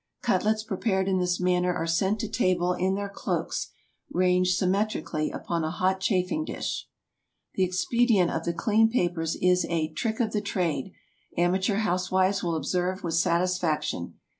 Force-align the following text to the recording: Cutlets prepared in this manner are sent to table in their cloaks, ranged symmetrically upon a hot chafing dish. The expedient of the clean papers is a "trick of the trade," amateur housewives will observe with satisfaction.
Cutlets 0.23 0.63
prepared 0.63 1.07
in 1.07 1.19
this 1.19 1.39
manner 1.39 1.71
are 1.75 1.85
sent 1.85 2.19
to 2.21 2.27
table 2.27 2.73
in 2.73 2.95
their 2.95 3.07
cloaks, 3.07 3.67
ranged 4.09 4.57
symmetrically 4.57 5.29
upon 5.29 5.63
a 5.63 5.69
hot 5.69 5.99
chafing 5.99 6.43
dish. 6.43 6.87
The 7.53 7.63
expedient 7.63 8.31
of 8.31 8.45
the 8.45 8.53
clean 8.53 8.89
papers 8.89 9.35
is 9.39 9.63
a 9.69 9.89
"trick 9.93 10.19
of 10.19 10.31
the 10.31 10.41
trade," 10.41 10.91
amateur 11.37 11.75
housewives 11.75 12.41
will 12.43 12.55
observe 12.55 13.03
with 13.03 13.13
satisfaction. 13.13 14.15